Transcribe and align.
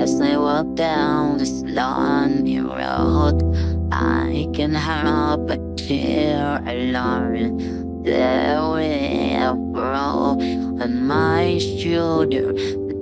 As 0.00 0.20
I 0.20 0.36
walk 0.36 0.76
down 0.76 1.38
this 1.38 1.60
lonely 1.62 2.60
road, 2.60 3.42
I 3.90 4.46
can 4.54 4.74
help 4.74 5.48
but 5.48 5.76
cheer 5.76 6.62
alone. 6.64 8.02
There 8.04 8.60
will 8.62 9.72
grow 9.72 10.38
on 10.80 11.04
my 11.04 11.58
shoulder, 11.58 12.54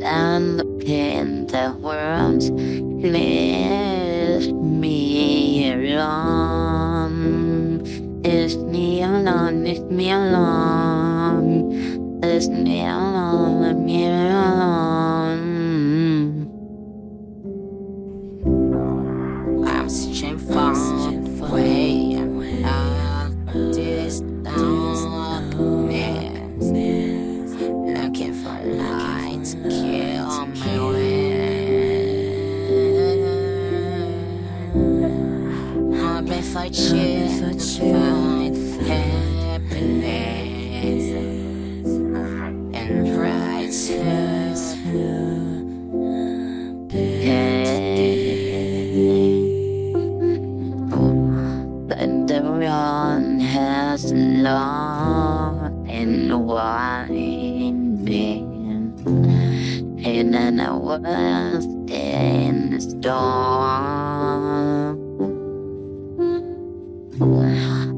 and 0.02 0.58
the 0.58 0.64
pain 0.84 1.46
that 1.48 1.78
wounds 1.80 2.50
leave 2.50 4.54
me 4.54 5.70
alone. 5.70 7.82
Leave 8.22 8.56
me 8.56 9.02
alone, 9.02 9.64
leave 9.64 9.84
me 9.90 10.10
alone. 10.10 11.70
Leave 12.22 12.48
me 12.48 12.86
alone, 12.86 13.84
me 13.84 14.04
alone. 14.04 14.05
For 19.86 21.58
a 21.58 21.60
way 21.60 22.64
out 22.64 23.30
this 23.52 24.18
darkness. 24.42 25.02
Looking 27.94 28.34
for 28.34 28.58
light 28.66 29.44
to 29.44 29.56
kill 29.68 30.46
my 30.46 30.76
way. 30.90 31.70
Hoping 36.00 36.42
for 36.42 36.68
change, 36.68 37.78
find 37.78 38.56
happiness 38.88 39.86
and 42.74 42.96
righteousness. 43.16 44.15
Run 53.16 53.40
has 53.40 54.12
long 54.12 55.88
and 55.88 56.46
winding, 56.46 57.72
and 60.04 60.60
I 60.60 60.70
was 60.70 61.64
in 61.90 62.70
the 62.72 62.80
storm. 62.80 64.16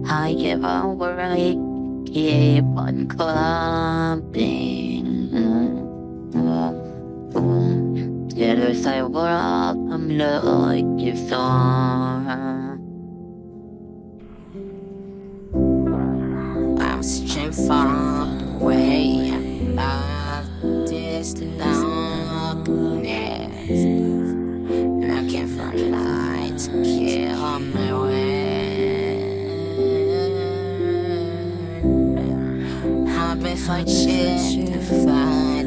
I 0.08 0.34
give 0.34 0.64
over, 0.64 1.20
I 1.20 1.56
keep 2.06 2.64
on 2.77 3.08
climbing. 3.08 4.69
I 8.86 9.02
walk, 9.02 9.77
I'm 9.77 10.16
like. 10.16 10.84
I'm 10.98 11.16
searching 11.16 11.28
for 11.28 12.77
a 17.48 18.58
way 18.60 19.32
out 19.78 20.44
of 20.62 20.88
this 20.88 21.32
darkness. 21.32 22.68
Looking 25.08 25.48
for 25.48 25.72
light 25.72 26.58
to 26.58 26.70
kill 26.82 27.42
on 27.42 27.72
my 27.72 27.92
way. 28.02 29.28
Hoping 33.17 33.56
for 33.56 33.83
change 33.84 34.70
to 34.70 34.80
find 34.80 35.58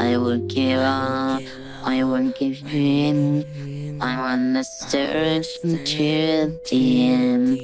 I 0.00 0.16
will 0.16 0.38
give 0.38 0.80
up, 0.80 1.42
I 1.84 2.04
will 2.04 2.30
give 2.30 2.64
in. 2.72 4.00
I 4.00 4.16
wanna 4.16 4.64
search 4.64 5.46
until 5.62 6.58
the 6.70 7.04
end, 7.04 7.60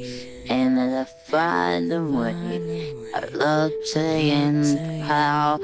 and 0.51 0.79
I 0.79 1.05
find 1.31 1.91
a 1.91 2.05
way. 2.05 2.93
I 3.15 3.21
love 3.33 3.73
to 3.95 4.01
end 4.01 4.79
how 5.05 5.61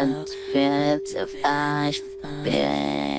and 0.00 0.26
feel 0.50 0.98
of 1.22 1.34
life 1.42 2.00
best. 2.42 3.13